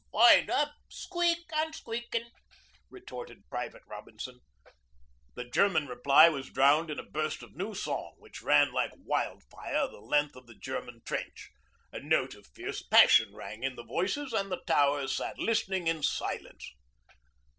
'Vind 0.11 0.49
op 0.49 0.71
squeak, 0.89 1.45
an' 1.55 1.73
squeakin',' 1.73 2.31
retorted 2.89 3.47
Private 3.51 3.83
Robinson. 3.85 4.39
The 5.35 5.43
German 5.45 5.85
reply 5.85 6.27
was 6.27 6.49
drowned 6.49 6.89
in 6.89 6.97
a 6.97 7.03
burst 7.03 7.43
of 7.43 7.55
new 7.55 7.75
song 7.75 8.15
which 8.17 8.41
ran 8.41 8.73
like 8.73 8.93
wild 8.95 9.43
fire 9.51 9.87
the 9.87 9.99
length 9.99 10.35
of 10.35 10.47
the 10.47 10.55
German 10.57 11.03
trench. 11.05 11.51
A 11.91 11.99
note 11.99 12.33
of 12.33 12.47
fierce 12.47 12.81
passion 12.81 13.35
rang 13.35 13.61
in 13.61 13.75
the 13.75 13.85
voices, 13.85 14.33
and 14.33 14.51
the 14.51 14.63
Towers 14.65 15.15
sat 15.15 15.37
listening 15.37 15.85
in 15.85 16.01
silence. 16.01 16.73